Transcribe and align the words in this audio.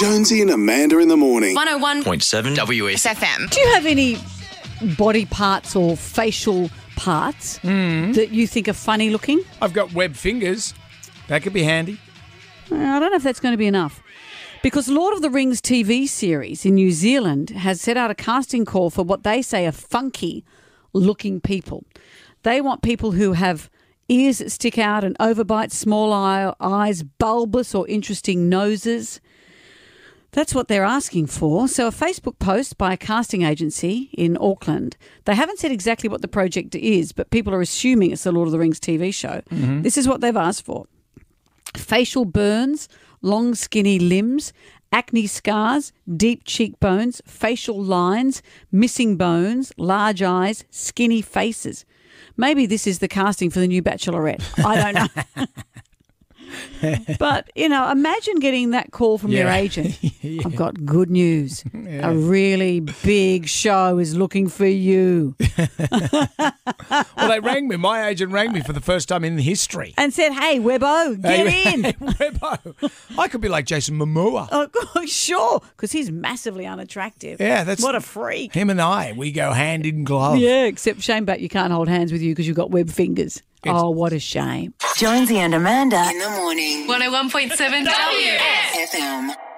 Jonesy 0.00 0.40
and 0.42 0.50
Amanda 0.50 0.98
in 0.98 1.08
the 1.08 1.16
morning. 1.16 1.56
101.7 1.56 2.56
WS. 2.56 3.06
FM. 3.06 3.50
Do 3.50 3.60
you 3.60 3.68
have 3.68 3.86
any 3.86 4.18
body 4.96 5.26
parts 5.26 5.76
or 5.76 5.96
facial 5.96 6.70
parts 6.96 7.58
hmm. 7.58 8.12
that 8.12 8.30
you 8.30 8.46
think 8.46 8.68
are 8.68 8.72
funny 8.72 9.10
looking? 9.10 9.40
I've 9.60 9.72
got 9.72 9.92
web 9.92 10.14
fingers. 10.14 10.74
That 11.28 11.42
could 11.42 11.52
be 11.52 11.62
handy. 11.62 11.98
I 12.70 12.98
don't 12.98 13.10
know 13.10 13.16
if 13.16 13.22
that's 13.22 13.40
going 13.40 13.52
to 13.52 13.58
be 13.58 13.66
enough. 13.66 14.02
Because 14.62 14.88
Lord 14.88 15.14
of 15.14 15.22
the 15.22 15.30
Rings 15.30 15.60
TV 15.60 16.06
series 16.06 16.64
in 16.64 16.76
New 16.76 16.92
Zealand 16.92 17.50
has 17.50 17.80
set 17.80 17.96
out 17.96 18.10
a 18.10 18.14
casting 18.14 18.64
call 18.64 18.90
for 18.90 19.02
what 19.02 19.24
they 19.24 19.42
say 19.42 19.66
are 19.66 19.72
funky 19.72 20.44
looking 20.92 21.40
people. 21.40 21.84
They 22.44 22.60
want 22.60 22.82
people 22.82 23.12
who 23.12 23.32
have 23.32 23.68
ears 24.08 24.38
that 24.38 24.50
stick 24.50 24.78
out 24.78 25.02
and 25.04 25.18
overbite, 25.18 25.72
small 25.72 26.12
eye, 26.12 26.52
eyes, 26.60 27.02
bulbous 27.02 27.74
or 27.74 27.88
interesting 27.88 28.48
noses. 28.48 29.20
That's 30.32 30.54
what 30.54 30.68
they're 30.68 30.84
asking 30.84 31.26
for. 31.26 31.68
So, 31.68 31.88
a 31.88 31.90
Facebook 31.90 32.38
post 32.38 32.78
by 32.78 32.94
a 32.94 32.96
casting 32.96 33.42
agency 33.42 34.08
in 34.14 34.38
Auckland. 34.40 34.96
They 35.26 35.34
haven't 35.34 35.58
said 35.58 35.70
exactly 35.70 36.08
what 36.08 36.22
the 36.22 36.28
project 36.28 36.74
is, 36.74 37.12
but 37.12 37.30
people 37.30 37.54
are 37.54 37.60
assuming 37.60 38.12
it's 38.12 38.24
the 38.24 38.32
Lord 38.32 38.48
of 38.48 38.52
the 38.52 38.58
Rings 38.58 38.80
TV 38.80 39.12
show. 39.12 39.42
Mm-hmm. 39.50 39.82
This 39.82 39.98
is 39.98 40.08
what 40.08 40.20
they've 40.20 40.36
asked 40.36 40.64
for 40.64 40.86
facial 41.74 42.24
burns, 42.24 42.88
long 43.20 43.54
skinny 43.54 43.98
limbs, 43.98 44.52
acne 44.90 45.26
scars, 45.26 45.92
deep 46.16 46.44
cheekbones, 46.44 47.20
facial 47.26 47.82
lines, 47.82 48.42
missing 48.70 49.16
bones, 49.16 49.72
large 49.76 50.22
eyes, 50.22 50.64
skinny 50.70 51.22
faces. 51.22 51.84
Maybe 52.36 52.66
this 52.66 52.86
is 52.86 53.00
the 53.00 53.08
casting 53.08 53.50
for 53.50 53.60
the 53.60 53.68
new 53.68 53.82
Bachelorette. 53.82 54.42
I 54.64 54.92
don't 54.92 54.94
know. 55.36 55.46
but, 57.18 57.50
you 57.54 57.68
know, 57.68 57.90
imagine 57.90 58.38
getting 58.40 58.70
that 58.70 58.90
call 58.92 59.18
from 59.18 59.30
your 59.32 59.44
Yeah. 59.46 59.56
agent. 59.56 59.98
I've 60.44 60.56
got 60.56 60.84
good 60.84 61.10
news. 61.10 61.64
A 61.74 62.14
really 62.14 62.80
big 62.80 63.46
show 63.48 63.98
is 63.98 64.16
looking 64.16 64.48
for 64.48 64.66
you. 64.66 65.34
Well, 67.16 67.28
they 67.30 67.40
rang 67.40 67.68
me. 67.68 67.76
My 67.76 68.08
agent 68.08 68.32
rang 68.32 68.52
me 68.52 68.60
for 68.60 68.72
the 68.72 68.80
first 68.80 69.08
time 69.08 69.24
in 69.24 69.38
history. 69.38 69.94
And 69.96 70.12
said, 70.12 70.32
hey, 70.32 70.58
Webbo, 70.58 71.20
get 71.22 71.46
Hey, 71.46 71.72
in. 71.72 71.82
Webbo. 71.84 72.90
I 73.18 73.28
could 73.28 73.40
be 73.40 73.48
like 73.48 73.64
Jason 73.64 73.98
Momoa. 73.98 74.48
Oh, 74.50 75.06
sure, 75.06 75.60
because 75.76 75.92
he's 75.92 76.10
massively 76.10 76.66
unattractive. 76.66 77.40
Yeah, 77.40 77.64
that's- 77.64 77.82
what 77.82 77.94
a 77.94 78.00
freak. 78.00 78.52
Him 78.52 78.68
and 78.70 78.80
I, 78.80 79.12
we 79.16 79.32
go 79.32 79.52
hand 79.52 79.86
in 79.86 80.04
glove. 80.04 80.36
Yeah, 80.38 80.64
except 80.64 81.00
shame, 81.00 81.24
but 81.24 81.40
you 81.40 81.48
can't 81.48 81.72
hold 81.72 81.88
hands 81.88 82.12
with 82.12 82.20
you 82.20 82.32
because 82.32 82.46
you've 82.46 82.56
got 82.56 82.70
web 82.70 82.90
fingers. 82.90 83.42
Oh, 83.66 83.90
what 83.90 84.12
a 84.12 84.18
shame. 84.18 84.74
Jonesy 84.96 85.38
and 85.38 85.54
Amanda. 85.54 86.08
In 86.10 86.18
the 86.18 86.30
morning. 86.30 86.86
101.7 86.88 87.84
WS. 87.84 88.94
FM. 88.94 89.51